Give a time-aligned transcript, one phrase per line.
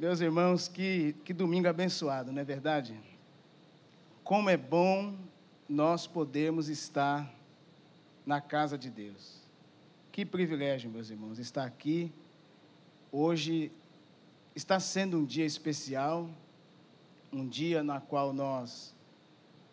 [0.00, 2.98] Meus irmãos, que, que domingo abençoado, não é verdade?
[4.24, 5.14] Como é bom
[5.68, 7.30] nós podermos estar
[8.24, 9.42] na casa de Deus.
[10.10, 12.10] Que privilégio, meus irmãos, estar aqui.
[13.12, 13.70] Hoje
[14.54, 16.30] está sendo um dia especial,
[17.30, 18.94] um dia na qual nós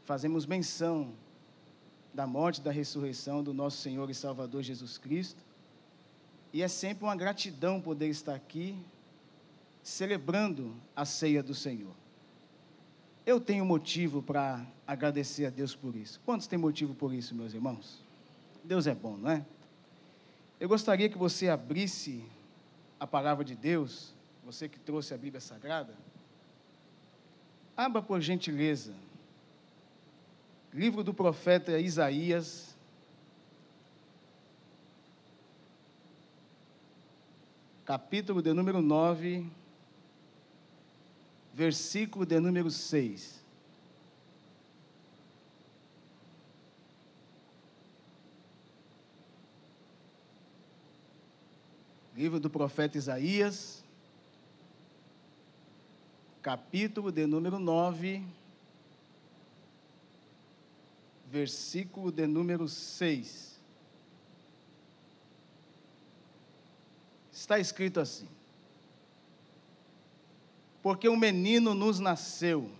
[0.04, 1.14] fazemos menção
[2.14, 5.42] da morte e da ressurreição do nosso Senhor e Salvador Jesus Cristo.
[6.52, 8.78] E é sempre uma gratidão poder estar aqui
[9.88, 11.94] celebrando a ceia do Senhor.
[13.26, 16.20] Eu tenho motivo para agradecer a Deus por isso.
[16.26, 18.04] Quantos têm motivo por isso, meus irmãos?
[18.66, 19.46] Deus é bom, não é?
[20.60, 22.22] Eu gostaria que você abrisse
[23.00, 24.14] a palavra de Deus,
[24.46, 25.94] você que trouxe a Bíblia Sagrada.
[27.76, 28.94] Abra por gentileza.
[30.74, 32.76] Livro do profeta Isaías,
[37.86, 39.50] capítulo de número 9
[41.58, 43.44] versículo de número 6.
[52.16, 53.84] Livro do profeta Isaías,
[56.44, 58.24] capítulo de número 9,
[61.26, 63.60] versículo de número 6.
[67.34, 68.37] Está escrito assim:
[70.88, 72.72] porque um menino nos nasceu,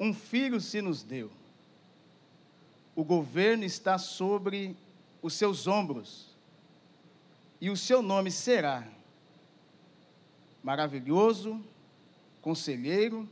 [0.00, 1.30] um filho se nos deu.
[2.96, 4.74] O governo está sobre
[5.20, 6.28] os seus ombros,
[7.60, 8.88] e o seu nome será
[10.62, 11.62] Maravilhoso
[12.40, 13.28] Conselheiro,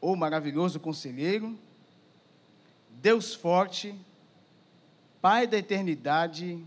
[0.00, 1.54] ou Maravilhoso Conselheiro,
[2.92, 3.94] Deus Forte,
[5.20, 6.64] Pai da Eternidade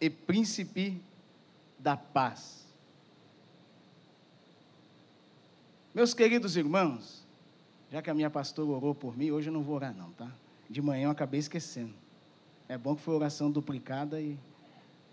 [0.00, 0.98] e Príncipe
[1.78, 2.65] da Paz.
[5.96, 7.24] Meus queridos irmãos,
[7.90, 10.30] já que a minha pastora orou por mim, hoje eu não vou orar não, tá?
[10.68, 11.94] De manhã eu acabei esquecendo.
[12.68, 14.38] É bom que foi oração duplicada e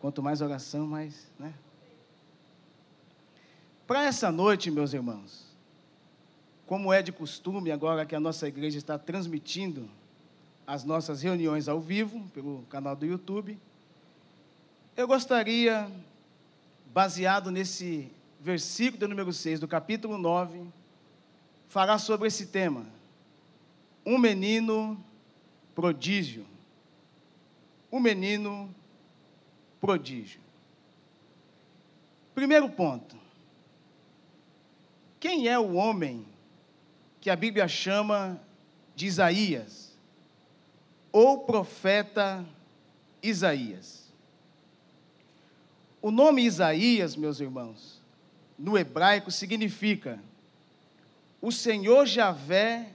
[0.02, 1.54] quanto mais oração, mais, né?
[3.88, 5.46] Para essa noite, meus irmãos,
[6.68, 9.90] como é de costume, agora que a nossa igreja está transmitindo
[10.68, 13.58] as nossas reuniões ao vivo pelo canal do YouTube,
[14.98, 15.90] eu gostaria,
[16.94, 18.12] baseado nesse
[18.44, 20.68] versículo número 6 do capítulo 9,
[21.74, 22.86] falar sobre esse tema.
[24.06, 25.04] Um menino
[25.74, 26.46] prodígio.
[27.92, 28.74] Um menino
[29.82, 30.40] prodígio.
[32.36, 33.18] Primeiro ponto.
[35.20, 36.24] Quem é o homem
[37.20, 38.40] que a Bíblia chama
[38.96, 39.98] de Isaías?
[41.12, 42.46] Ou profeta
[43.22, 44.14] Isaías?
[46.00, 48.00] O nome Isaías, meus irmãos,
[48.60, 50.20] no hebraico significa:
[51.44, 52.88] o Senhor Javé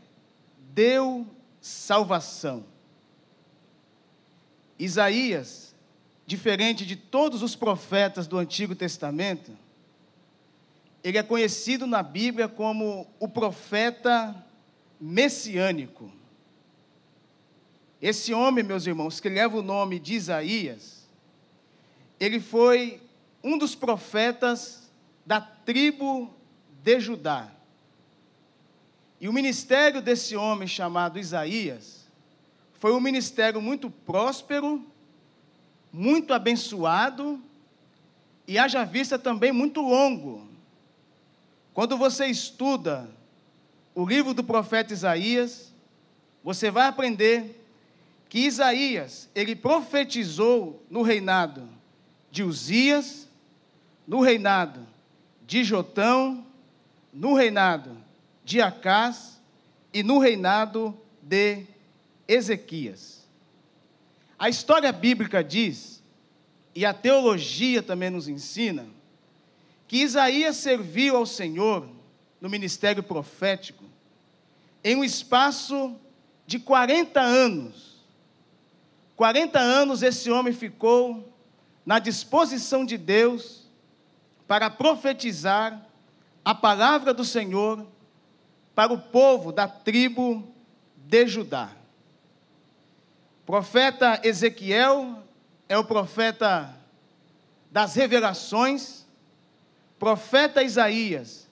[0.73, 1.27] deu
[1.61, 2.65] salvação.
[4.79, 5.75] Isaías,
[6.27, 9.53] diferente de todos os profetas do Antigo Testamento,
[11.05, 14.35] ele é conhecido na Bíblia como o profeta
[14.99, 16.11] messiânico.
[18.01, 21.07] Esse homem, meus irmãos, que leva o nome de Isaías,
[22.19, 23.03] ele foi
[23.45, 24.91] um dos profetas
[25.27, 26.35] da tribo
[26.83, 27.58] de Judá.
[29.21, 32.07] E o ministério desse homem chamado Isaías
[32.75, 34.85] foi um ministério muito próspero,
[35.93, 37.43] muito abençoado
[38.47, 40.47] e haja vista também muito longo.
[41.75, 43.11] Quando você estuda
[43.95, 45.73] o livro do profeta Isaías,
[46.45, 47.65] você vai aprender
[48.29, 51.69] que Isaías, ele profetizou no reinado
[52.31, 53.27] de Uzias,
[54.07, 54.87] no reinado
[55.47, 56.47] de Jotão,
[57.13, 58.08] no reinado
[58.49, 59.43] de Acás
[59.93, 61.67] e no reinado de
[62.27, 63.29] Ezequias.
[64.39, 66.03] A história bíblica diz,
[66.75, 68.87] e a teologia também nos ensina,
[69.87, 71.87] que Isaías serviu ao Senhor
[72.41, 73.85] no ministério profético
[74.83, 75.95] em um espaço
[76.47, 77.99] de 40 anos.
[79.15, 81.35] 40 anos esse homem ficou
[81.85, 83.67] na disposição de Deus
[84.47, 85.87] para profetizar
[86.43, 87.87] a palavra do Senhor
[88.79, 90.55] para o povo da tribo
[90.95, 91.69] de Judá.
[93.45, 95.21] profeta Ezequiel
[95.69, 96.73] é o profeta
[97.73, 99.05] das revelações.
[99.99, 101.49] Profeta Isaías,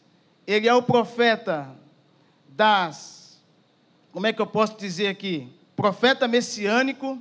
[0.46, 1.69] ele é o profeta
[2.46, 3.40] das,
[4.12, 5.52] como é que eu posso dizer aqui?
[5.75, 7.20] Profeta messiânico.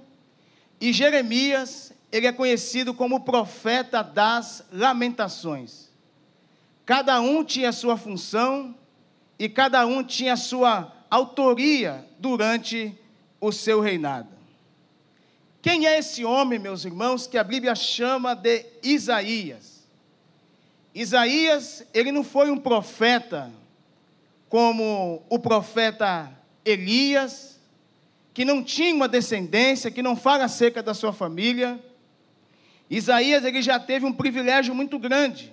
[0.79, 5.89] E Jeremias, ele é conhecido como profeta das lamentações.
[6.85, 8.75] cada um tinha sua função
[9.37, 12.97] e cada um tinha sua autoria durante
[13.39, 14.29] o seu reinado.
[15.61, 19.83] Quem é esse homem, meus irmãos, que a Bíblia chama de Isaías?
[20.93, 23.51] Isaías, ele não foi um profeta
[24.47, 26.31] como o profeta
[26.63, 27.59] Elias,
[28.33, 31.83] que não tinha uma descendência, que não fala acerca da sua família.
[32.89, 35.51] Isaías, ele já teve um privilégio muito grande.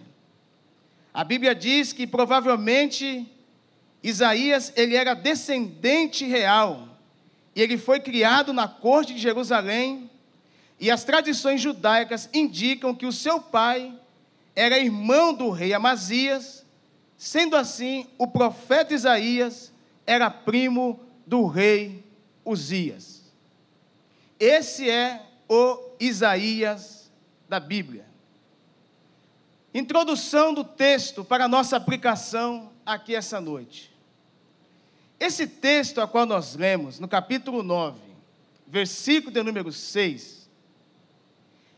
[1.12, 3.26] A Bíblia diz que provavelmente
[4.02, 6.88] Isaías, ele era descendente real.
[7.54, 10.10] E ele foi criado na corte de Jerusalém.
[10.80, 13.96] E as tradições judaicas indicam que o seu pai
[14.56, 16.66] era irmão do rei Amazias.
[17.16, 19.72] Sendo assim, o profeta Isaías
[20.04, 22.04] era primo do rei
[22.44, 23.22] Uzias.
[24.40, 27.12] Esse é o Isaías
[27.48, 28.06] da Bíblia.
[29.72, 33.91] Introdução do texto para nossa aplicação aqui essa noite.
[35.22, 38.00] Esse texto a qual nós lemos, no capítulo 9,
[38.66, 40.50] versículo de número 6,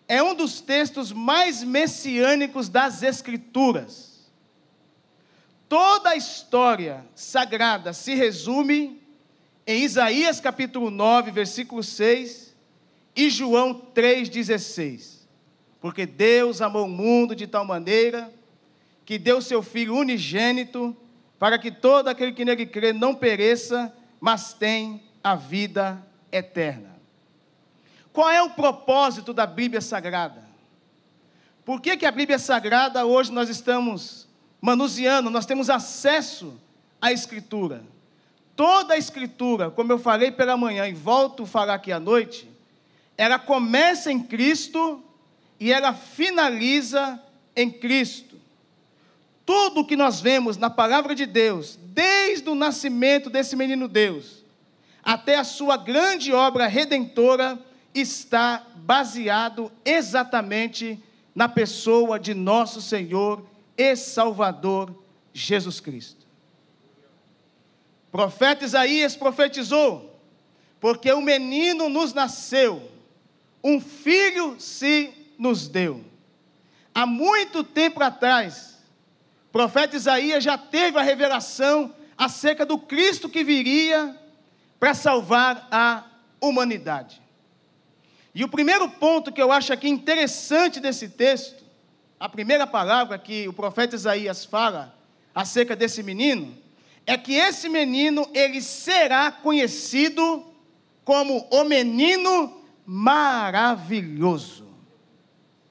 [0.09, 4.33] é um dos textos mais messiânicos das Escrituras.
[5.69, 8.99] Toda a história sagrada se resume
[9.67, 12.57] em Isaías capítulo 9, versículo 6
[13.15, 15.19] e João 3,16.
[15.83, 18.33] Porque Deus amou o mundo de tal maneira
[19.05, 20.97] que deu seu Filho unigênito,
[21.39, 26.95] para que todo aquele que nele crê não pereça, mas tenha a vida eterna.
[28.13, 30.45] Qual é o propósito da Bíblia Sagrada?
[31.65, 34.29] Por que, que a Bíblia Sagrada hoje nós estamos
[34.61, 36.55] manuseando, nós temos acesso
[37.01, 37.83] à Escritura?
[38.55, 42.49] Toda a Escritura, como eu falei pela manhã e volto a falar aqui à noite,
[43.17, 45.03] ela começa em Cristo
[45.59, 47.21] e ela finaliza
[47.57, 48.34] em Cristo.
[49.45, 54.45] Tudo que nós vemos na palavra de Deus, desde o nascimento desse menino Deus,
[55.03, 57.59] até a sua grande obra redentora,
[57.95, 60.99] está baseado exatamente
[61.35, 63.45] na pessoa de nosso Senhor
[63.77, 64.95] e Salvador
[65.33, 66.25] Jesus Cristo.
[68.09, 70.21] O profeta Isaías profetizou:
[70.81, 72.91] porque o menino nos nasceu,
[73.63, 76.05] um filho se nos deu.
[76.95, 78.74] Há muito tempo atrás, o
[79.55, 84.19] profeta Isaías já teve a revelação acerca do Cristo que viria
[84.81, 86.03] para salvar a
[86.41, 87.23] humanidade.
[88.35, 91.63] E o primeiro ponto que eu acho aqui interessante desse texto,
[92.19, 94.93] a primeira palavra que o profeta Isaías fala
[95.33, 96.59] acerca desse menino,
[97.07, 100.45] é que esse menino ele será conhecido
[101.05, 104.67] como o menino maravilhoso.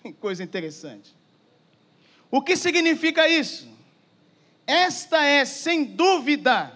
[0.01, 1.13] Que coisa interessante.
[2.31, 3.72] O que significa isso?
[4.65, 6.71] Esta é, sem dúvida,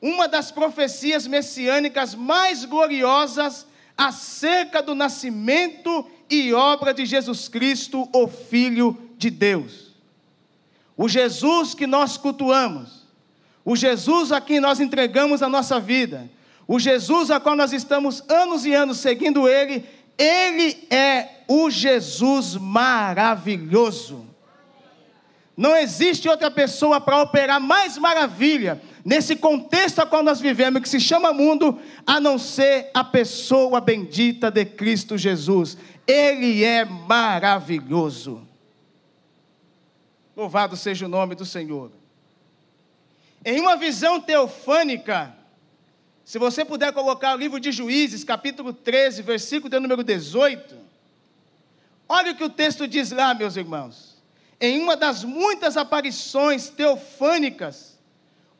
[0.00, 3.66] uma das profecias messiânicas mais gloriosas
[3.96, 9.92] acerca do nascimento e obra de Jesus Cristo, o Filho de Deus.
[10.96, 13.06] O Jesus que nós cultuamos,
[13.64, 16.30] o Jesus a quem nós entregamos a nossa vida,
[16.66, 19.84] o Jesus a qual nós estamos anos e anos seguindo Ele,
[20.18, 24.31] Ele é o Jesus maravilhoso.
[25.56, 30.88] Não existe outra pessoa para operar mais maravilha nesse contexto a qual nós vivemos, que
[30.88, 35.76] se chama mundo, a não ser a pessoa bendita de Cristo Jesus.
[36.06, 38.46] Ele é maravilhoso.
[40.36, 41.92] Louvado seja o nome do Senhor.
[43.44, 45.34] Em uma visão teofânica,
[46.24, 50.82] se você puder colocar o livro de Juízes, capítulo 13, versículo de número 18,
[52.08, 54.11] Olha o que o texto diz lá, meus irmãos.
[54.62, 57.98] Em uma das muitas aparições teofânicas,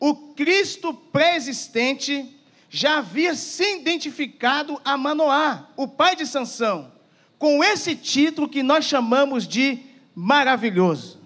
[0.01, 2.37] o Cristo pré-existente
[2.69, 6.93] já havia se identificado a Manoá, o pai de Sansão,
[7.39, 9.79] com esse título que nós chamamos de
[10.15, 11.21] maravilhoso.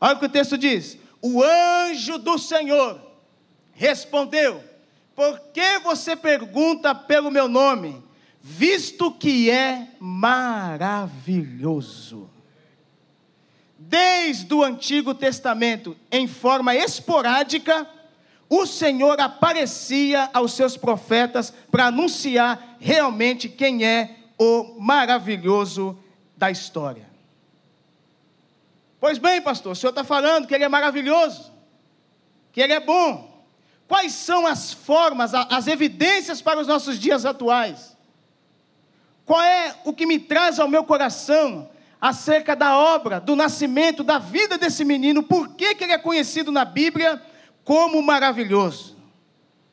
[0.00, 3.00] Olha o que o texto diz: O anjo do Senhor
[3.72, 4.62] respondeu:
[5.14, 8.06] Por que você pergunta pelo meu nome?
[8.48, 11.08] visto que é maravilhoso.
[13.78, 17.86] Desde o Antigo Testamento, em forma esporádica,
[18.50, 25.96] o Senhor aparecia aos seus profetas para anunciar realmente quem é o maravilhoso
[26.36, 27.06] da história.
[29.00, 31.52] Pois bem, pastor, o senhor está falando que ele é maravilhoso,
[32.52, 33.44] que ele é bom.
[33.86, 37.96] Quais são as formas, as evidências para os nossos dias atuais?
[39.24, 41.70] Qual é o que me traz ao meu coração
[42.00, 46.64] acerca da obra, do nascimento, da vida desse menino, por que, ele é conhecido na
[46.64, 47.20] Bíblia
[47.64, 48.96] como maravilhoso.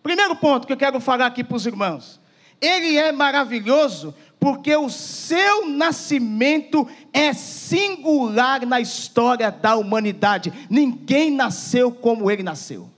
[0.02, 2.20] Primeiro ponto que eu quero falar aqui para os irmãos:
[2.62, 10.54] ele é maravilhoso porque o seu nascimento é singular na história da humanidade.
[10.70, 12.90] Ninguém nasceu como ele nasceu.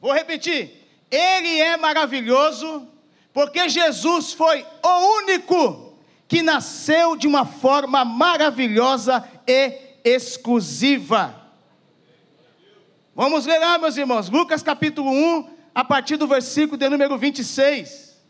[0.00, 0.82] Vou repetir.
[1.10, 2.86] Ele é maravilhoso
[3.32, 5.93] porque Jesus foi o único
[6.26, 11.42] que nasceu de uma forma maravilhosa e exclusiva.
[13.14, 18.20] Vamos ler lá, meus irmãos, Lucas capítulo 1, a partir do versículo de número 26.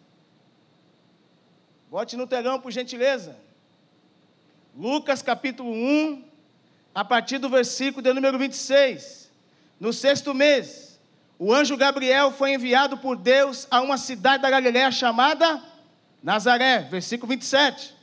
[1.91, 3.37] Bote no telão, por gentileza.
[4.77, 6.25] Lucas capítulo 1,
[6.95, 9.31] a partir do versículo de número 26.
[9.79, 11.01] No sexto mês,
[11.39, 15.63] o anjo Gabriel foi enviado por Deus a uma cidade da Galiléia chamada
[16.25, 17.95] Nazaré, versículo 27.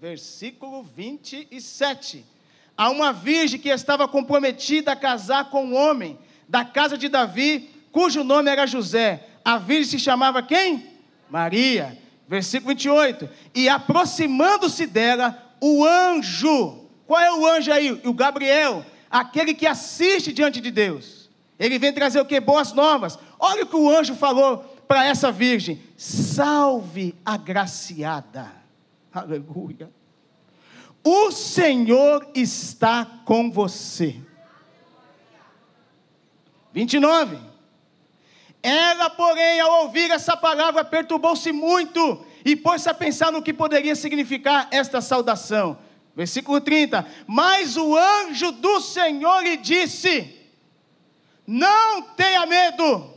[0.00, 2.24] Versículo 27
[2.76, 6.18] a uma virgem que estava comprometida a casar com um homem
[6.48, 9.28] da casa de Davi, cujo nome era José.
[9.44, 10.90] A virgem se chamava quem?
[11.30, 11.96] Maria.
[12.26, 13.28] Versículo 28.
[13.54, 16.88] E aproximando-se dela, o anjo.
[17.06, 17.92] Qual é o anjo aí?
[18.04, 21.23] O Gabriel, aquele que assiste diante de Deus.
[21.64, 22.38] Ele vem trazer o que?
[22.40, 23.18] Boas novas.
[23.38, 28.52] Olha o que o anjo falou para essa virgem: Salve agraciada.
[29.10, 29.90] Aleluia.
[31.02, 34.14] O Senhor está com você.
[36.74, 37.38] 29.
[38.62, 43.96] Ela, porém, ao ouvir essa palavra, perturbou-se muito e pôs-se a pensar no que poderia
[43.96, 45.78] significar esta saudação.
[46.14, 47.06] Versículo 30.
[47.26, 50.43] Mas o anjo do Senhor lhe disse:
[51.46, 53.10] Não tenha medo,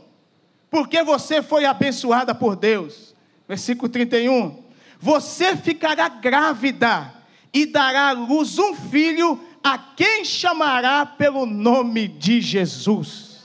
[0.70, 3.14] porque você foi abençoada por Deus.
[3.46, 4.62] Versículo 31.
[5.00, 7.14] Você ficará grávida
[7.52, 13.44] e dará à luz um filho, a quem chamará pelo nome de Jesus.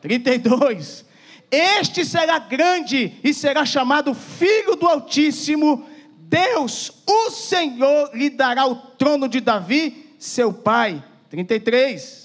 [0.00, 1.04] 32.
[1.50, 5.86] Este será grande e será chamado Filho do Altíssimo.
[6.16, 11.04] Deus, o Senhor, lhe dará o trono de Davi, seu pai.
[11.28, 12.21] 33.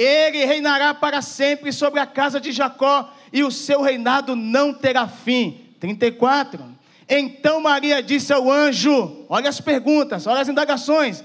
[0.00, 5.06] Ele reinará para sempre sobre a casa de Jacó, e o seu reinado não terá
[5.06, 5.60] fim.
[5.78, 6.64] 34.
[7.06, 11.22] Então Maria disse ao anjo: Olha as perguntas, olha as indagações.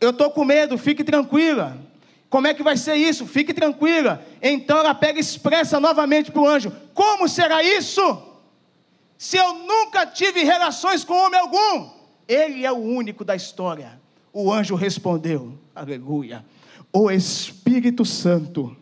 [0.00, 1.76] Eu estou com medo, fique tranquila.
[2.30, 3.26] Como é que vai ser isso?
[3.26, 4.24] Fique tranquila.
[4.40, 8.22] Então ela pega e expressa novamente para o anjo: Como será isso?
[9.18, 11.90] Se eu nunca tive relações com homem algum.
[12.26, 14.00] Ele é o único da história.
[14.32, 16.42] O anjo respondeu: Aleluia.
[16.98, 18.74] O Espírito Santo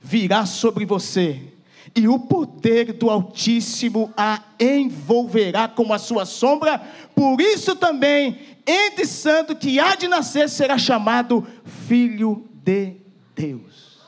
[0.00, 1.52] virá sobre você
[1.94, 6.78] e o poder do Altíssimo a envolverá como a sua sombra,
[7.14, 11.46] por isso também, entre santo que há de nascer, será chamado
[11.86, 12.96] Filho de
[13.34, 14.00] Deus.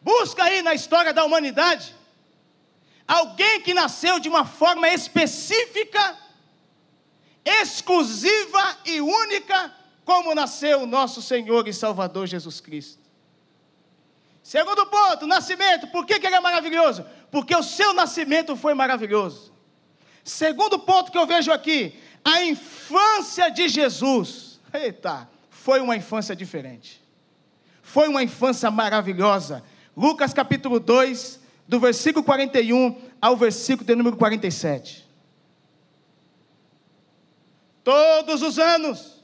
[0.00, 1.92] Busca aí na história da humanidade
[3.04, 6.23] alguém que nasceu de uma forma específica,
[7.44, 9.72] exclusiva e única,
[10.04, 13.02] como nasceu o nosso Senhor e Salvador Jesus Cristo.
[14.42, 15.86] Segundo ponto, nascimento.
[15.88, 17.04] Por que, que ele é maravilhoso?
[17.30, 19.52] Porque o seu nascimento foi maravilhoso.
[20.22, 24.60] Segundo ponto que eu vejo aqui, a infância de Jesus.
[24.72, 27.02] Eita, foi uma infância diferente.
[27.82, 29.62] Foi uma infância maravilhosa.
[29.96, 35.03] Lucas capítulo 2, do versículo 41 ao versículo de número 47.
[37.84, 39.22] Todos os anos,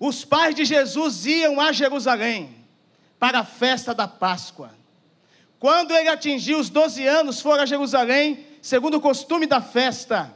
[0.00, 2.56] os pais de Jesus iam a Jerusalém
[3.18, 4.74] para a festa da Páscoa.
[5.58, 10.34] Quando ele atingiu os 12 anos, foram a Jerusalém, segundo o costume da festa.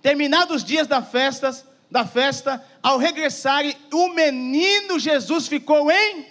[0.00, 1.56] Terminados os dias da festa,
[1.90, 6.26] da festa, ao regressarem, o menino Jesus ficou em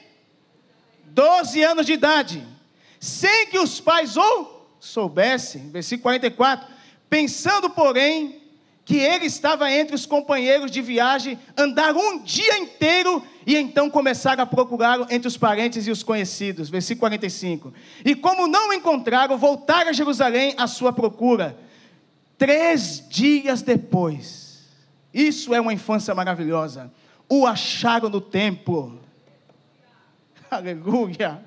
[1.06, 2.46] 12 anos de idade,
[3.00, 6.68] sem que os pais ou soubessem, versículo 44,
[7.10, 8.41] pensando, porém,
[8.84, 14.44] que ele estava entre os companheiros de viagem, andar um dia inteiro e então começaram
[14.44, 16.70] a procurá-lo entre os parentes e os conhecidos.
[16.70, 17.74] Versículo 45.
[18.04, 21.58] E como não o encontraram, voltaram a Jerusalém à sua procura.
[22.38, 24.68] Três dias depois,
[25.14, 26.92] isso é uma infância maravilhosa,
[27.30, 29.00] o acharam no templo.
[30.50, 31.40] Aleluia.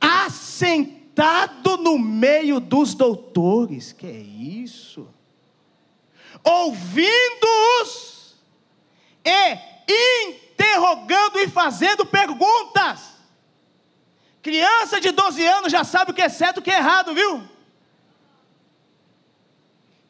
[0.00, 3.92] Assentado no meio dos doutores.
[3.92, 5.06] Que é isso?
[6.46, 8.36] Ouvindo-os
[9.24, 13.16] e interrogando e fazendo perguntas.
[14.40, 17.12] Criança de 12 anos já sabe o que é certo e o que é errado,
[17.12, 17.42] viu?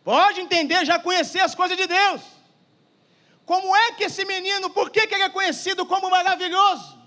[0.05, 2.21] Pode entender, já conhecer as coisas de Deus.
[3.47, 6.99] Como é que esse menino, por que, que ele é conhecido como maravilhoso?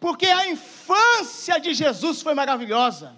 [0.00, 3.14] Porque a infância de Jesus foi maravilhosa.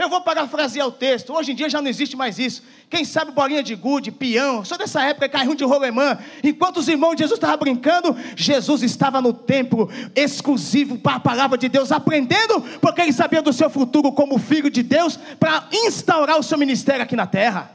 [0.00, 1.34] Eu vou parafrasear o texto.
[1.34, 2.62] Hoje em dia já não existe mais isso.
[2.88, 6.18] Quem sabe bolinha de gude, peão, só dessa época carrinho de rolemã.
[6.42, 11.58] Enquanto os irmãos de Jesus estavam brincando, Jesus estava no templo, exclusivo para a palavra
[11.58, 16.38] de Deus, aprendendo, porque ele sabia do seu futuro como filho de Deus, para instaurar
[16.38, 17.70] o seu ministério aqui na terra.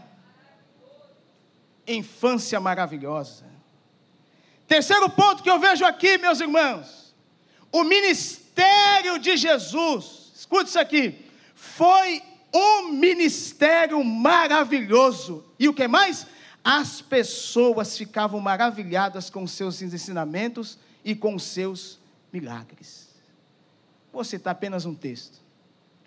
[1.88, 3.46] Infância maravilhosa.
[4.67, 7.13] Terceiro ponto que eu vejo aqui, meus irmãos,
[7.72, 11.25] o ministério de Jesus, escute isso aqui
[11.75, 12.22] foi
[12.53, 15.43] um ministério maravilhoso.
[15.60, 16.25] E o que mais?
[16.63, 22.00] As pessoas ficavam maravilhadas com seus ensinamentos e com seus
[22.31, 23.10] milagres.
[24.12, 25.41] Vou citar apenas um texto.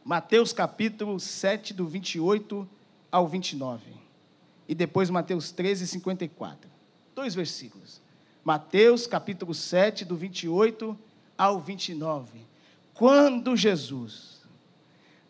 [0.04, 2.66] Mateus capítulo 7, do 28
[3.12, 3.92] ao 29.
[4.66, 6.70] E depois Mateus 13, 54.
[7.14, 8.00] Dois versículos.
[8.42, 10.98] Mateus capítulo 7, do 28
[11.36, 12.40] ao 29.
[12.94, 14.37] Quando Jesus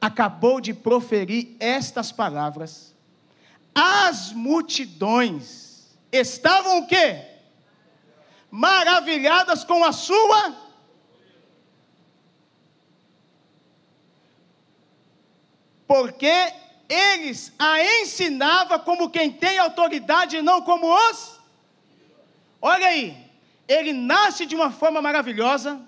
[0.00, 2.95] acabou de proferir estas palavras,
[3.75, 7.25] as multidões estavam o quê?
[8.50, 10.69] Maravilhadas com a sua
[15.87, 16.52] porque
[16.88, 21.38] eles a ensinava como quem tem autoridade e não como os
[22.61, 23.17] Olha aí,
[23.67, 25.81] ele nasce de uma forma maravilhosa,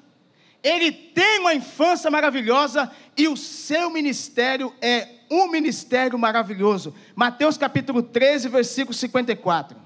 [0.63, 6.95] ele tem uma infância maravilhosa e o seu ministério é um ministério maravilhoso.
[7.15, 9.77] Mateus capítulo 13, versículo 54.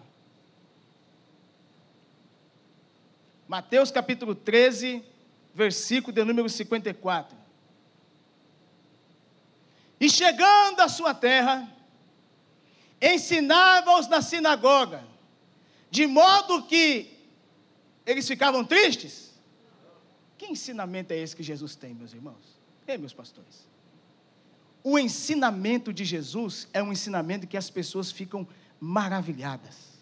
[3.47, 5.03] Mateus capítulo 13,
[5.55, 7.37] versículo de número 54.
[10.01, 11.69] E chegando à sua terra,
[13.01, 15.05] ensinava-os na sinagoga,
[15.91, 17.17] de modo que
[18.05, 19.34] eles ficavam tristes
[20.45, 22.59] que ensinamento é esse que Jesus tem, meus irmãos?
[22.87, 23.67] Ei, meus pastores.
[24.83, 28.47] O ensinamento de Jesus é um ensinamento que as pessoas ficam
[28.79, 29.95] maravilhadas.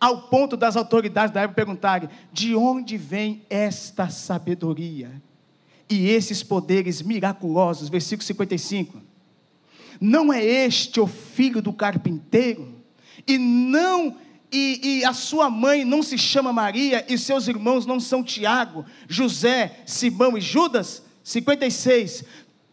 [0.00, 5.22] Ao ponto das autoridades da época perguntarem: de onde vem esta sabedoria
[5.88, 7.90] e esses poderes miraculosos?
[7.90, 8.98] Versículo 55.
[10.00, 12.74] Não é este o filho do carpinteiro?
[13.26, 14.16] E não
[14.52, 18.84] e, e, a sua mãe não se chama Maria, e seus irmãos não são Tiago,
[19.08, 21.02] José, Simão e Judas?
[21.24, 22.24] 56.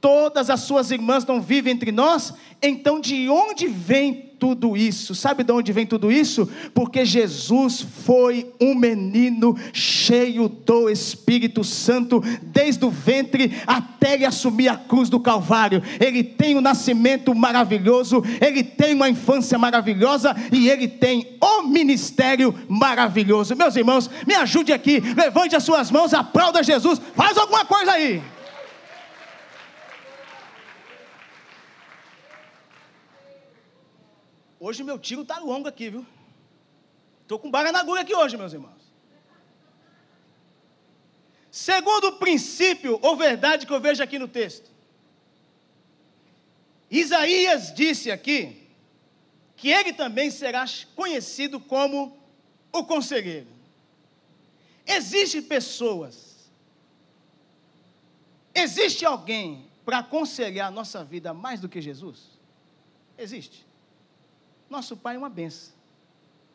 [0.02, 2.34] Todas as suas irmãs não vivem entre nós?
[2.62, 5.14] Então de onde vem tudo isso.
[5.14, 6.50] Sabe de onde vem tudo isso?
[6.74, 14.70] Porque Jesus foi um menino cheio do Espírito Santo, desde o ventre até ele assumir
[14.70, 15.84] a cruz do Calvário.
[16.00, 22.56] Ele tem um nascimento maravilhoso, ele tem uma infância maravilhosa e ele tem o ministério
[22.68, 23.56] maravilhoso.
[23.56, 28.22] Meus irmãos, me ajude aqui, levante as suas mãos, aplauda Jesus, faz alguma coisa aí.
[34.60, 36.06] Hoje meu tiro está longo aqui, viu?
[37.22, 38.80] Estou com barra na agulha aqui hoje, meus irmãos.
[41.50, 44.70] Segundo princípio ou verdade que eu vejo aqui no texto,
[46.92, 48.68] Isaías disse aqui
[49.56, 52.18] que ele também será conhecido como
[52.72, 53.48] o conselheiro.
[54.86, 56.50] Existem pessoas,
[58.54, 62.40] existe alguém para aconselhar a nossa vida mais do que Jesus?
[63.18, 63.69] Existe.
[64.70, 65.74] Nosso pai é uma benção.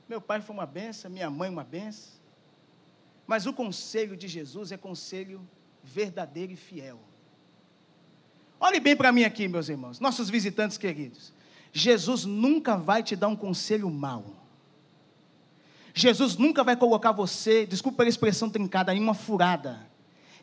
[0.08, 2.12] Meu pai foi uma benção, minha mãe uma benção.
[3.26, 5.40] Mas o conselho de Jesus é conselho
[5.82, 7.00] verdadeiro e fiel.
[8.60, 11.32] Olhe bem para mim aqui, meus irmãos, nossos visitantes queridos.
[11.72, 14.24] Jesus nunca vai te dar um conselho mau.
[15.92, 19.86] Jesus nunca vai colocar você, desculpa a expressão trincada, em uma furada.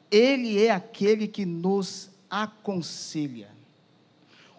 [0.10, 3.50] Ele é aquele que nos aconselha.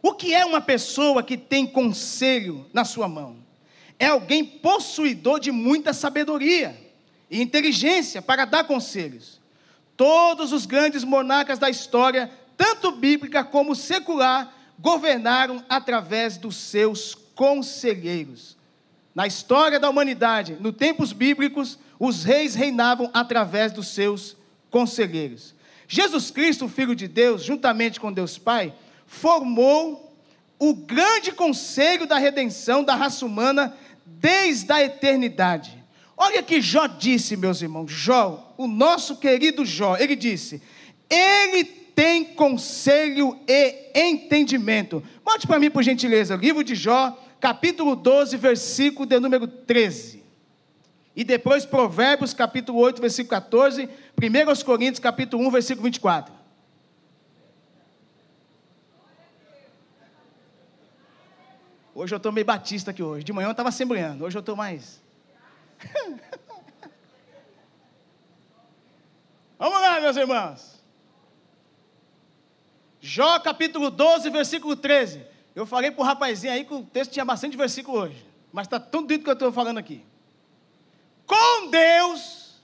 [0.03, 3.37] O que é uma pessoa que tem conselho na sua mão?
[3.99, 6.77] É alguém possuidor de muita sabedoria
[7.31, 9.41] e inteligência para dar conselhos.
[9.97, 18.57] Todos os grandes monarcas da história, tanto bíblica como secular, governaram através dos seus conselheiros.
[19.15, 24.37] Na história da humanidade, nos tempos bíblicos, os reis reinavam através dos seus
[24.69, 25.55] conselheiros.
[25.87, 28.75] Jesus Cristo, Filho de Deus, juntamente com Deus Pai,
[29.13, 30.17] formou
[30.59, 35.77] o grande conselho da redenção da raça humana desde a eternidade.
[36.17, 40.63] Olha que Jó disse, meus irmãos, Jó, o nosso querido Jó, ele disse:
[41.11, 45.03] Ele tem conselho e entendimento.
[45.23, 50.23] Bote para mim, por gentileza, livro de Jó, capítulo 12, versículo de número 13.
[51.15, 53.89] E depois Provérbios, capítulo 8, versículo 14.
[54.17, 56.42] 1 Coríntios, capítulo 1, versículo 24.
[61.95, 63.25] Hoje eu estou meio batista aqui hoje.
[63.25, 65.01] De manhã eu estava assembleando, hoje eu estou mais.
[69.59, 70.83] Vamos lá, meus irmãos.
[73.01, 75.27] Jó capítulo 12, versículo 13.
[75.55, 78.25] Eu falei para o rapazinho aí que o texto tinha bastante versículo hoje.
[78.53, 80.03] Mas está tudo dito que eu estou falando aqui.
[81.27, 82.61] Com Deus,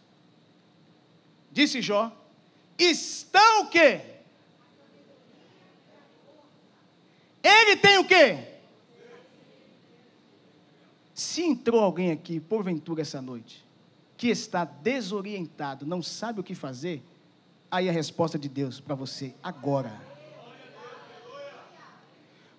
[1.52, 2.10] disse Jó,
[2.78, 4.00] estão o quê?
[7.42, 8.57] Ele tem o quê?
[11.18, 13.66] Se entrou alguém aqui, porventura, essa noite,
[14.16, 17.02] que está desorientado, não sabe o que fazer,
[17.68, 20.00] aí a resposta de Deus para você agora.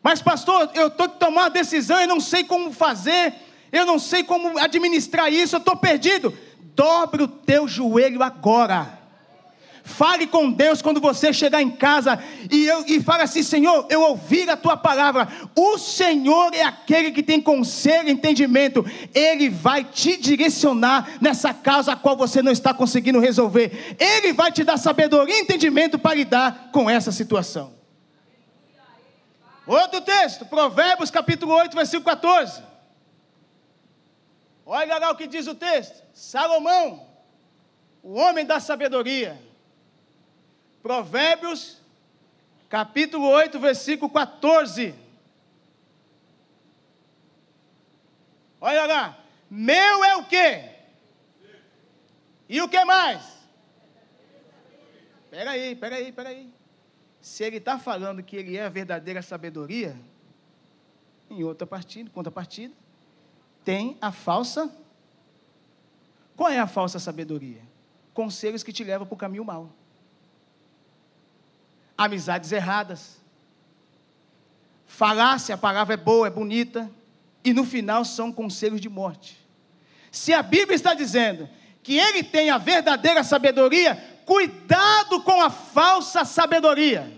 [0.03, 3.33] Mas, pastor, eu estou que tomar uma decisão, eu não sei como fazer,
[3.71, 6.37] eu não sei como administrar isso, eu estou perdido.
[6.75, 8.98] Dobre o teu joelho agora.
[9.83, 14.01] Fale com Deus quando você chegar em casa e, eu, e fale assim: Senhor, eu
[14.01, 15.27] ouvi a tua palavra.
[15.55, 18.85] O Senhor é aquele que tem conselho e entendimento.
[19.13, 23.95] Ele vai te direcionar nessa causa a qual você não está conseguindo resolver.
[23.99, 27.73] Ele vai te dar sabedoria e entendimento para lidar com essa situação.
[29.65, 32.63] Outro texto, Provérbios capítulo 8, versículo 14.
[34.65, 36.03] Olha lá o que diz o texto.
[36.13, 37.07] Salomão,
[38.03, 39.48] o homem da sabedoria
[40.89, 41.77] Provérbios,
[42.67, 44.95] capítulo 8, versículo 14.
[48.59, 49.23] Olha lá.
[49.51, 50.67] Meu é o quê?
[52.49, 53.21] E o que mais?
[55.25, 56.53] Espera aí, espera aí, espera aí.
[57.21, 59.95] Se ele está falando que ele é a verdadeira sabedoria,
[61.29, 62.73] em outra partida, contrapartida,
[63.63, 64.75] tem a falsa.
[66.35, 67.61] Qual é a falsa sabedoria?
[68.11, 69.77] Conselhos que te levam para o caminho mau
[71.99, 73.19] amizades erradas.
[74.87, 76.89] Falácia, a palavra é boa, é bonita,
[77.43, 79.37] e no final são conselhos de morte.
[80.09, 81.49] Se a Bíblia está dizendo
[81.83, 87.11] que ele tem a verdadeira sabedoria, cuidado com a falsa sabedoria.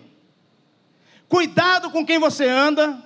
[1.29, 2.99] Cuidado com quem você anda,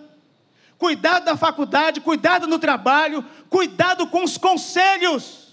[0.77, 5.44] cuidado da faculdade, cuidado no trabalho, cuidado com os conselhos.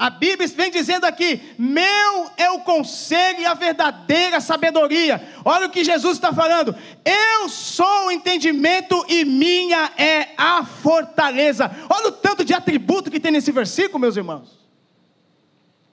[0.00, 5.22] A Bíblia vem dizendo aqui: meu é o conselho e a verdadeira sabedoria.
[5.44, 6.74] Olha o que Jesus está falando.
[7.04, 11.70] Eu sou o entendimento e minha é a fortaleza.
[11.90, 14.66] Olha o tanto de atributo que tem nesse versículo, meus irmãos.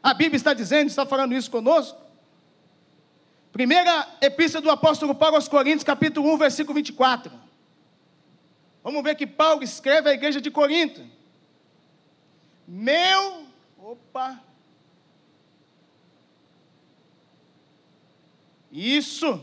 [0.02, 2.00] A Bíblia está dizendo, está falando isso conosco.
[3.52, 7.30] Primeira epístola do apóstolo Paulo aos Coríntios, capítulo 1, versículo 24.
[8.82, 11.02] Vamos ver que Paulo escreve à igreja de Corinto.
[12.66, 13.47] Meu
[13.88, 14.44] Opa!
[18.70, 19.42] Isso.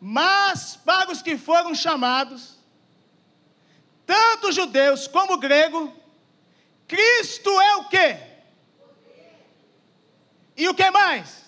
[0.00, 2.60] Mas para os que foram chamados,
[4.06, 5.92] tanto judeus como grego,
[6.86, 8.20] Cristo é o quê?
[10.56, 11.44] E o que mais?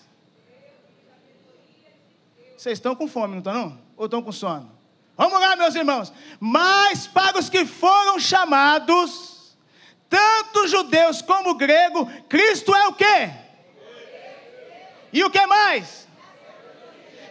[2.57, 3.81] Vocês estão com fome, não estão não?
[3.95, 4.77] Ou estão com sono?
[5.15, 6.11] Vamos lá, meus irmãos.
[6.37, 9.36] Mas para os que foram chamados,
[10.09, 13.29] tanto judeus como grego, Cristo é o quê?
[15.11, 16.07] E o que mais?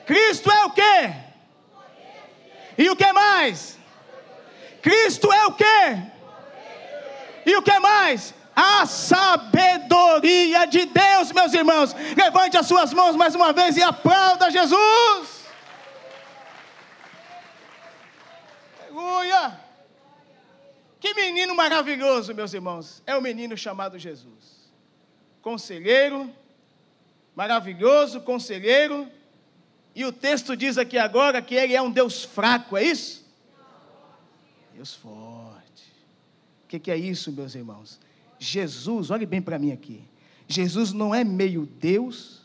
[0.07, 1.15] Cristo é o quê?
[2.79, 3.79] E o que mais?
[4.83, 5.99] Cristo é o quê?
[7.45, 8.35] E o que mais?
[8.55, 11.95] A sabedoria de Deus, meus irmãos.
[12.17, 15.45] Levante as suas mãos mais uma vez e aplauda Jesus.
[18.81, 19.66] Aleluia.
[21.07, 23.01] Que menino maravilhoso, meus irmãos.
[23.07, 24.73] É o menino chamado Jesus.
[25.41, 26.29] Conselheiro,
[27.33, 29.09] maravilhoso, conselheiro.
[29.95, 33.25] E o texto diz aqui agora que ele é um Deus fraco, é isso?
[34.75, 35.85] Deus forte.
[36.65, 38.01] O que, que é isso, meus irmãos?
[38.37, 40.03] Jesus, olhe bem para mim aqui.
[40.49, 42.43] Jesus não é meio Deus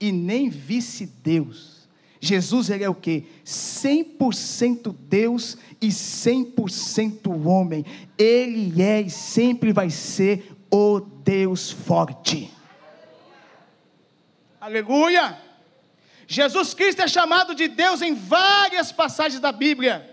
[0.00, 1.79] e nem vice-Deus.
[2.20, 3.24] Jesus ele é o que?
[3.46, 7.84] 100% Deus e 100% homem.
[8.18, 12.52] Ele é e sempre vai ser o Deus forte.
[14.60, 15.38] Aleluia!
[16.28, 20.06] Jesus Cristo é chamado de Deus em várias passagens da Bíblia.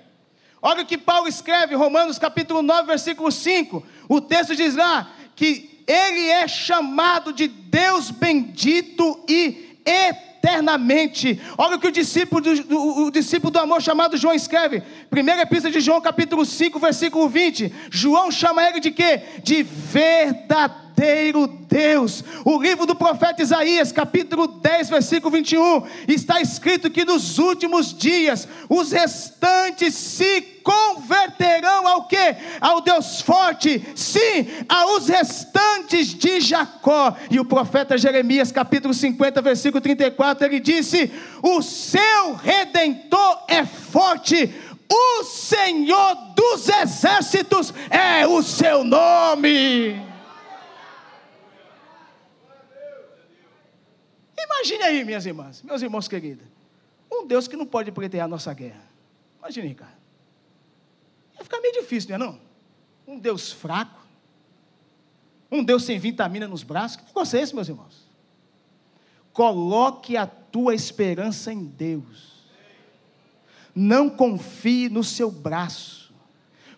[0.61, 3.85] Olha o que Paulo escreve, Romanos capítulo 9, versículo 5.
[4.07, 11.41] O texto diz lá que ele é chamado de Deus bendito e eterno eternamente.
[11.57, 14.81] Olha o que o discípulo do, do, o discípulo do amor chamado João escreve.
[15.09, 17.73] Primeira epístola de João, capítulo 5, versículo 20.
[17.89, 19.21] João chama ele de quê?
[19.43, 20.86] De verdadeiro
[21.77, 22.23] Deus.
[22.43, 28.47] O livro do profeta Isaías, capítulo 10, versículo 21, está escrito que nos últimos dias
[28.67, 32.35] os restantes se converterão ao que?
[32.59, 37.15] Ao Deus forte, sim, aos restantes de Jacó.
[37.29, 41.11] E o profeta Jeremias, capítulo 50, versículo 34, ele disse:
[41.43, 44.53] O seu redentor é forte.
[44.89, 50.16] O Senhor dos exércitos é o seu nome.
[54.37, 56.45] Imagine aí, minhas irmãs, meus irmãos queridos,
[57.11, 58.83] um Deus que não pode pretender a nossa guerra.
[59.39, 59.97] Imagine, cara.
[61.37, 62.39] Ia ficar meio difícil, não é não?
[63.07, 63.99] Um Deus fraco,
[65.51, 66.97] um Deus sem vitamina nos braços.
[66.97, 68.05] Que negócio é esse, meus irmãos?
[69.31, 72.37] Coloque a tua esperança em Deus.
[73.73, 76.11] Não confie no seu braço.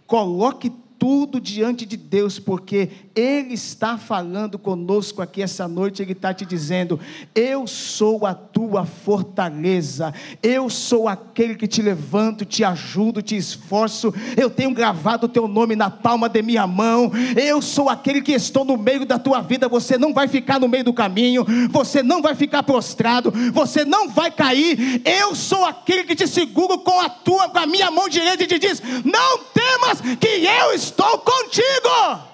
[0.05, 6.33] Coloque tudo diante de Deus, porque Ele está falando conosco aqui essa noite, Ele está
[6.33, 6.99] te dizendo:
[7.33, 14.13] Eu sou a tua fortaleza, eu sou aquele que te levanto, te ajudo, te esforço,
[14.35, 18.33] eu tenho gravado o teu nome na palma de minha mão, eu sou aquele que
[18.33, 22.03] estou no meio da tua vida, você não vai ficar no meio do caminho, você
[22.03, 26.99] não vai ficar prostrado, você não vai cair, eu sou aquele que te seguro com
[26.99, 30.88] a tua, com a minha mão direita e te diz: Não temas, que eu estou
[30.89, 32.29] estou contigo.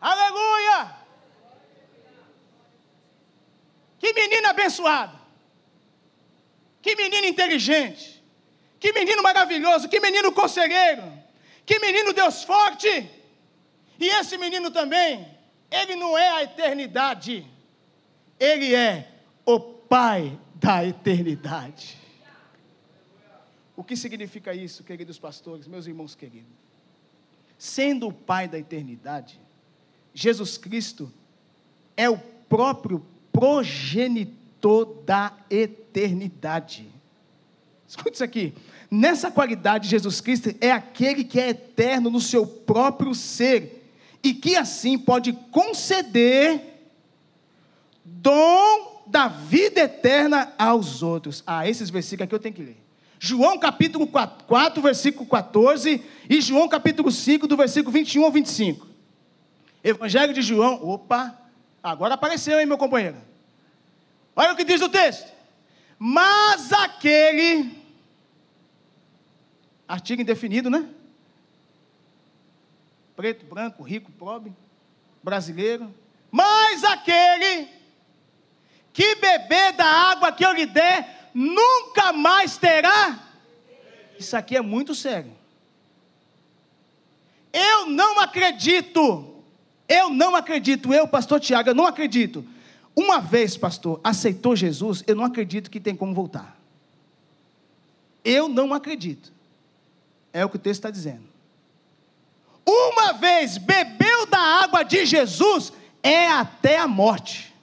[0.00, 0.96] Aleluia!
[3.98, 5.18] Que menino abençoado!
[6.82, 8.22] Que menino inteligente!
[8.78, 9.88] Que menino maravilhoso!
[9.88, 11.02] Que menino conselheiro!
[11.64, 13.10] Que menino Deus forte!
[13.98, 15.26] E esse menino também,
[15.70, 17.46] ele não é a eternidade,
[18.38, 19.08] ele é
[19.46, 21.98] o Pai da eternidade.
[23.76, 26.48] O que significa isso, queridos pastores, meus irmãos queridos?
[27.58, 29.38] Sendo o Pai da eternidade,
[30.14, 31.12] Jesus Cristo
[31.94, 36.88] é o próprio progenitor da eternidade.
[37.86, 38.54] Escute isso aqui.
[38.90, 44.56] Nessa qualidade, Jesus Cristo é aquele que é eterno no seu próprio ser e que
[44.56, 46.88] assim pode conceder
[48.02, 51.42] dom da vida eterna aos outros.
[51.46, 52.84] Ah, esses versículos aqui eu tenho que ler.
[53.18, 58.86] João capítulo 4, 4, versículo 14 e João capítulo 5, do versículo 21 ao 25.
[59.82, 61.38] Evangelho de João, opa,
[61.82, 63.16] agora apareceu, hein, meu companheiro?
[64.36, 65.32] Olha o que diz o texto.
[65.98, 67.70] Mas aquele,
[69.86, 70.88] artigo indefinido, né?
[73.16, 74.52] Preto, branco, rico, pobre,
[75.22, 75.94] brasileiro.
[76.30, 77.68] Mas aquele
[78.94, 83.18] que beber da água que eu lhe der, nunca mais terá.
[84.16, 85.32] Isso aqui é muito sério.
[87.52, 89.42] Eu não acredito,
[89.88, 92.46] eu não acredito, eu, pastor Tiago, eu não acredito.
[92.94, 96.56] Uma vez, pastor, aceitou Jesus, eu não acredito que tem como voltar.
[98.24, 99.32] Eu não acredito.
[100.32, 101.24] É o que o texto está dizendo.
[102.64, 107.53] Uma vez bebeu da água de Jesus, é até a morte.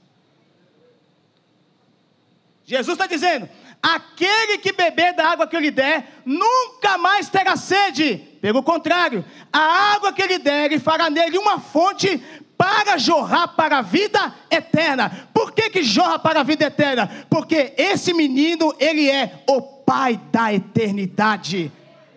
[2.72, 3.50] Jesus está dizendo:
[3.84, 8.16] Aquele que beber da água que eu lhe der, nunca mais terá sede.
[8.40, 12.24] Pelo contrário, a água que ele der, ele fará nele uma fonte
[12.58, 15.28] para jorrar para a vida eterna.
[15.34, 17.10] Por que, que jorra para a vida eterna?
[17.30, 21.70] Porque esse menino, ele é o Pai da eternidade.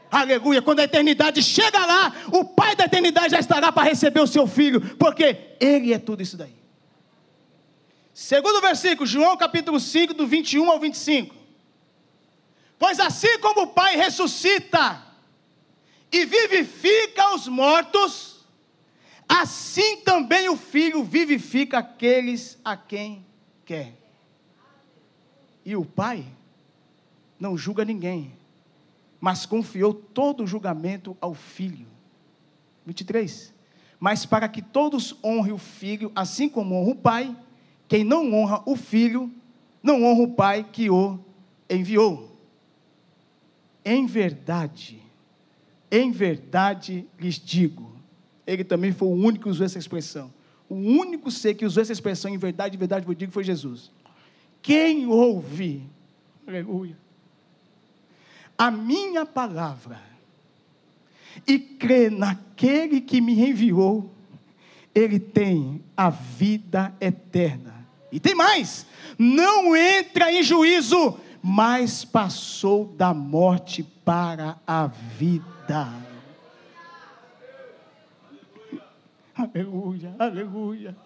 [0.09, 0.62] Aleluia.
[0.62, 4.47] Quando a eternidade chega lá, o Pai da eternidade já estará para receber o seu
[4.47, 6.63] filho, porque ele é tudo isso daí.
[8.14, 11.35] Segundo versículo, João capítulo 5, do 21 ao 25.
[12.79, 15.03] Pois assim como o Pai ressuscita
[16.12, 18.46] e vivifica os mortos,
[19.29, 23.27] assim também o Filho vivifica aqueles a quem
[23.64, 23.94] quer.
[25.64, 26.24] E o Pai
[27.37, 28.33] não julga ninguém,
[29.20, 31.88] mas confiou todo o julgamento ao Filho.
[32.87, 33.53] 23.
[33.98, 37.37] Mas para que todos honrem o Filho, assim como honra o Pai,
[37.88, 39.31] quem não honra o Filho,
[39.83, 41.18] não honra o Pai que o
[41.68, 42.35] enviou.
[43.85, 45.03] Em verdade,
[45.90, 47.92] em verdade lhes digo.
[48.47, 50.33] Ele também foi o único que usou essa expressão.
[50.68, 53.90] O único ser que usou essa expressão em verdade, em verdade vos digo foi Jesus.
[54.62, 55.83] Quem ouve,
[56.47, 56.97] aleluia,
[58.57, 60.01] a minha palavra
[61.47, 64.11] e crê naquele que me enviou,
[64.94, 67.74] ele tem a vida eterna.
[68.12, 68.87] E tem mais:
[69.18, 75.92] não entra em juízo, mas passou da morte para a vida.
[79.37, 80.96] Aleluia, aleluia.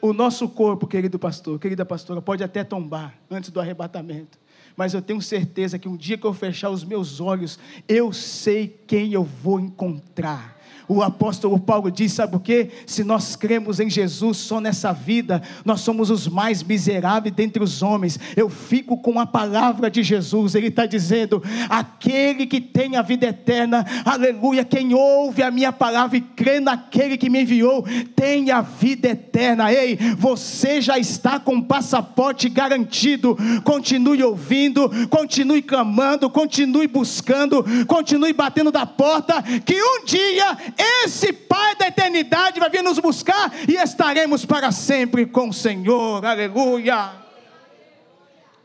[0.00, 4.38] O nosso corpo, querido pastor, querida pastora, pode até tombar antes do arrebatamento.
[4.76, 8.68] Mas eu tenho certeza que um dia que eu fechar os meus olhos, eu sei
[8.86, 10.55] quem eu vou encontrar
[10.88, 12.70] o apóstolo Paulo diz: sabe o que?
[12.86, 17.82] Se nós cremos em Jesus só nessa vida, nós somos os mais miseráveis dentre os
[17.82, 18.18] homens.
[18.36, 23.26] Eu fico com a palavra de Jesus, ele está dizendo: aquele que tem a vida
[23.26, 28.60] eterna, aleluia, quem ouve a minha palavra e crê naquele que me enviou, tem a
[28.60, 29.72] vida eterna.
[29.72, 33.36] Ei, você já está com passaporte garantido.
[33.64, 41.74] Continue ouvindo, continue clamando, continue buscando, continue batendo da porta, que um dia esse Pai
[41.76, 46.24] da eternidade vai vir nos buscar e estaremos para sempre com o Senhor.
[46.24, 47.12] Aleluia.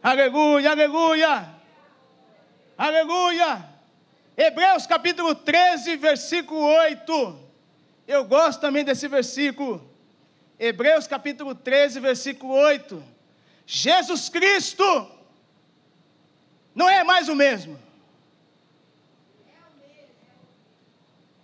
[0.02, 1.50] Aleluia, aleluia.
[2.78, 3.66] Aleluia.
[4.36, 7.40] Hebreus capítulo 13, versículo 8.
[8.08, 9.88] Eu gosto também desse versículo.
[10.60, 13.04] Hebreus capítulo 13, versículo 8.
[13.66, 14.84] Jesus Cristo
[16.74, 17.80] não é mais o mesmo.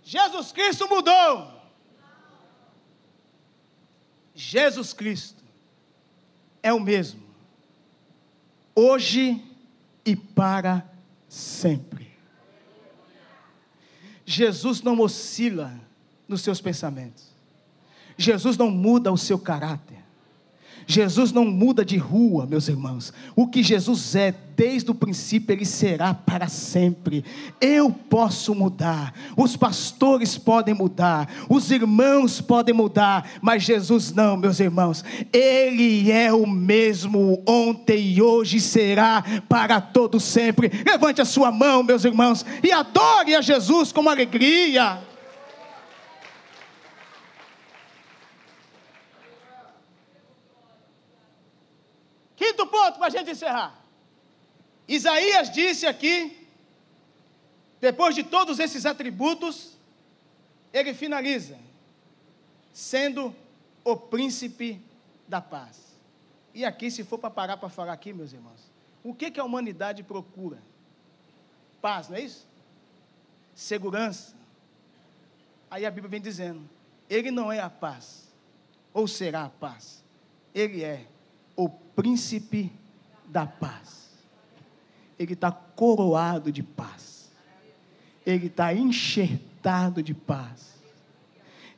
[0.07, 1.51] Jesus Cristo mudou.
[4.33, 5.43] Jesus Cristo
[6.63, 7.21] é o mesmo,
[8.73, 9.43] hoje
[10.05, 10.89] e para
[11.27, 12.09] sempre.
[14.25, 15.77] Jesus não oscila
[16.25, 17.35] nos seus pensamentos,
[18.17, 19.96] Jesus não muda o seu caráter.
[20.89, 23.11] Jesus não muda de rua, meus irmãos.
[23.35, 27.25] O que Jesus é, desde o princípio, ele será para sempre.
[27.59, 34.61] Eu posso mudar, os pastores podem mudar, os irmãos podem mudar, mas Jesus não, meus
[34.61, 35.03] irmãos.
[35.33, 40.71] Ele é o mesmo ontem e hoje será para todo sempre.
[40.85, 44.99] Levante a sua mão, meus irmãos, e adore a Jesus com alegria.
[52.47, 53.77] Quinto ponto para a gente encerrar.
[54.87, 56.47] Isaías disse aqui,
[57.81, 59.73] depois de todos esses atributos,
[60.71, 61.57] ele finaliza,
[62.71, 63.35] sendo
[63.83, 64.81] o príncipe
[65.27, 65.97] da paz.
[66.53, 68.71] E aqui, se for para parar para falar aqui, meus irmãos,
[69.03, 70.59] o que, que a humanidade procura?
[71.81, 72.47] Paz, não é isso?
[73.53, 74.33] Segurança.
[75.69, 76.61] Aí a Bíblia vem dizendo:
[77.09, 78.31] Ele não é a paz,
[78.93, 80.01] ou será a paz,
[80.55, 81.05] Ele é
[81.57, 82.71] o príncipe
[83.27, 84.11] da paz.
[85.17, 87.29] Ele está coroado de paz.
[88.25, 90.77] Ele está enxertado de paz.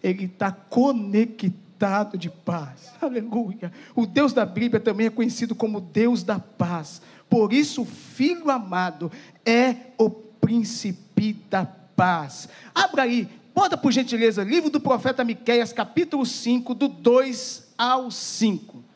[0.04, 2.92] Ele está conectado de paz.
[3.02, 3.72] Aleluia.
[3.96, 7.02] O Deus da Bíblia também é conhecido como Deus da paz.
[7.30, 9.10] Por isso, o Filho amado
[9.46, 12.50] é o príncipe da paz.
[12.76, 18.89] Abra aí, bota por gentileza, livro do profeta Miqueias, capítulo 5, do 2 ao 5.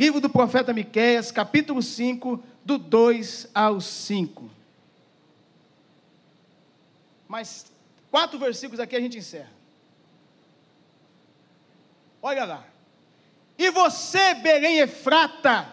[0.00, 4.50] Livro do profeta Miqueias, capítulo 5, do 2 ao 5.
[7.28, 7.70] Mais
[8.10, 9.50] quatro versículos aqui a gente encerra.
[12.22, 12.64] Olha lá.
[13.58, 15.68] E você, Belém Efrata,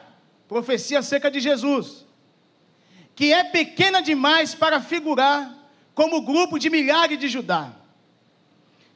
[0.45, 2.05] profecia acerca de Jesus,
[3.15, 5.55] que é pequena demais para figurar
[5.95, 7.71] como grupo de milhares de Judá.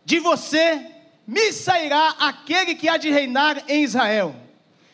[0.04, 0.94] De você
[1.26, 4.36] me sairá aquele que há de reinar em Israel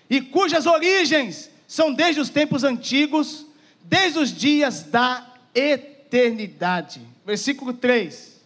[0.10, 3.46] e cujas origens são desde os tempos antigos,
[3.84, 7.02] desde os dias da eternidade.
[7.26, 8.42] Versículo 3.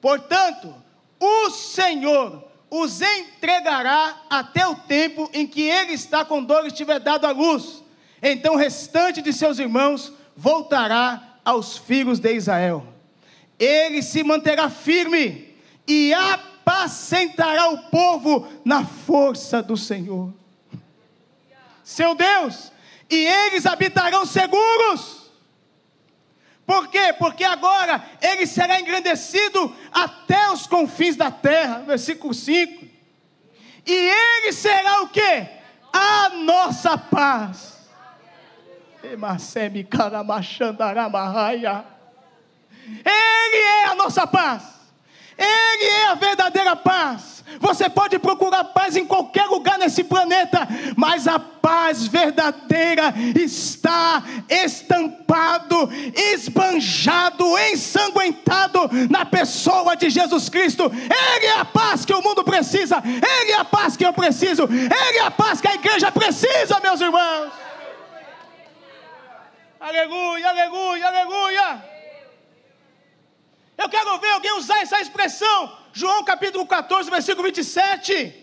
[0.00, 0.74] Portanto,
[1.18, 7.00] o Senhor os entregará até o tempo em que ele está com dor e estiver
[7.00, 7.82] dado à luz.
[8.22, 12.86] Então o restante de seus irmãos voltará aos filhos de Israel.
[13.58, 15.54] Ele se manterá firme
[15.86, 20.39] e apacentará o povo na força do Senhor
[21.82, 22.72] seu Deus,
[23.08, 25.20] e eles habitarão seguros.
[26.66, 27.12] Por quê?
[27.18, 32.84] Porque agora ele será engrandecido até os confins da terra, versículo 5.
[33.84, 35.48] E ele será o quê?
[35.92, 37.88] A nossa paz.
[42.86, 44.79] Ele é a nossa paz.
[45.40, 47.40] Ele é a verdadeira paz.
[47.58, 55.90] Você pode procurar paz em qualquer lugar nesse planeta, mas a paz verdadeira está estampado,
[56.14, 60.84] esbanjado, ensanguentado na pessoa de Jesus Cristo.
[60.84, 64.64] Ele é a paz que o mundo precisa, ele é a paz que eu preciso,
[64.64, 67.50] ele é a paz que a igreja precisa, meus irmãos.
[69.80, 71.89] Aleluia, aleluia, aleluia.
[73.80, 75.72] Eu quero ver alguém usar essa expressão.
[75.90, 78.34] João capítulo 14, versículo 27.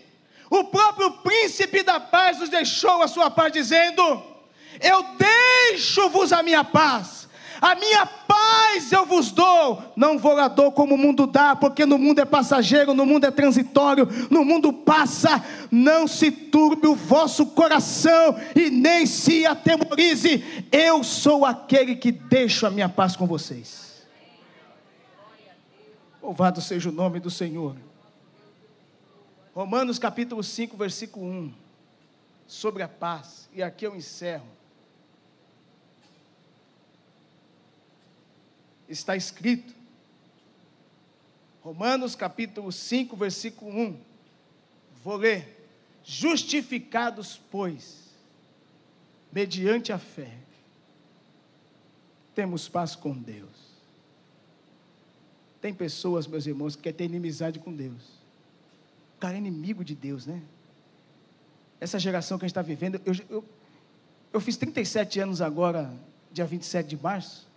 [0.50, 4.02] O próprio príncipe da paz nos deixou a sua paz, dizendo:
[4.80, 7.28] Eu deixo-vos a minha paz,
[7.60, 11.86] a minha paz eu vos dou, não vou lá dou como o mundo dá, porque
[11.86, 16.96] no mundo é passageiro, no mundo é transitório, no mundo passa, não se turbe o
[16.96, 23.26] vosso coração e nem se atemorize, eu sou aquele que deixo a minha paz com
[23.26, 23.87] vocês.
[26.28, 27.74] Louvado seja o nome do Senhor.
[29.54, 31.54] Romanos capítulo 5, versículo 1.
[32.46, 33.48] Sobre a paz.
[33.50, 34.46] E aqui eu encerro.
[38.86, 39.74] Está escrito.
[41.62, 44.00] Romanos capítulo 5, versículo 1.
[45.02, 45.66] Vou ler.
[46.04, 48.10] Justificados, pois,
[49.32, 50.36] mediante a fé,
[52.34, 53.67] temos paz com Deus
[55.60, 58.02] tem pessoas, meus irmãos, que querem ter inimizade com Deus.
[59.16, 60.40] O cara é inimigo de Deus, né?
[61.80, 63.44] Essa geração que a gente está vivendo, eu, eu,
[64.32, 65.92] eu fiz 37 anos agora,
[66.32, 67.48] dia 27 de março,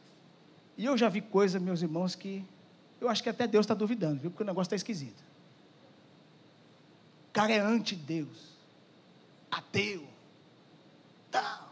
[0.77, 2.43] e eu já vi coisa, meus irmãos, que
[2.99, 4.31] eu acho que até Deus está duvidando, viu?
[4.31, 5.23] Porque o negócio está esquisito.
[7.29, 8.55] O cara é anti-Deus,
[9.49, 10.07] ateu.
[11.31, 11.71] Não.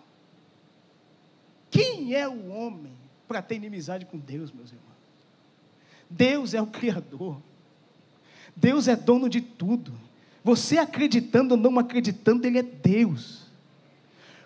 [1.70, 2.96] Quem é o homem
[3.28, 4.99] para ter inimizade com Deus, meus irmãos?
[6.10, 7.38] Deus é o Criador.
[8.56, 9.94] Deus é dono de tudo.
[10.44, 13.48] Você acreditando ou não acreditando, Ele é Deus.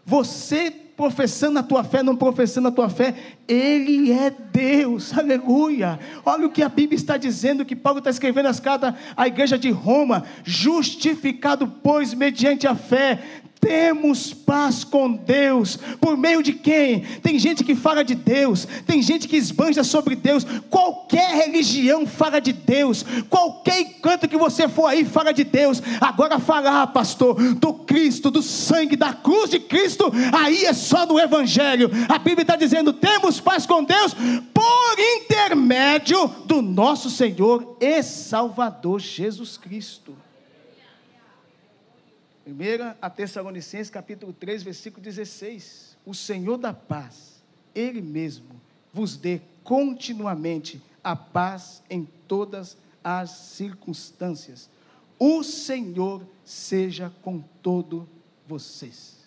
[0.05, 3.15] Você professando a tua fé, não professando a tua fé,
[3.47, 5.99] Ele é Deus, aleluia.
[6.25, 9.57] Olha o que a Bíblia está dizendo, que Paulo está escrevendo as cartas à igreja
[9.57, 13.19] de Roma: justificado, pois, mediante a fé,
[13.63, 16.99] temos paz com Deus, por meio de quem?
[17.21, 22.41] Tem gente que fala de Deus, tem gente que esbanja sobre Deus, qualquer religião fala
[22.41, 25.81] de Deus, qualquer canto que você for aí fala de Deus.
[26.01, 31.17] Agora falar, pastor, do Cristo, do sangue, da cruz de Cristo, aí é só no
[31.17, 31.89] Evangelho.
[32.09, 34.13] A Bíblia está dizendo: temos paz com Deus
[34.53, 40.22] por intermédio do nosso Senhor e Salvador Jesus Cristo.
[42.45, 45.97] 1 a Tessalonicenses capítulo 3, versículo 16.
[46.05, 47.41] O Senhor da paz,
[47.73, 54.69] Ele mesmo, vos dê continuamente a paz em todas as circunstâncias.
[55.17, 58.03] O Senhor seja com todos
[58.45, 59.22] vocês.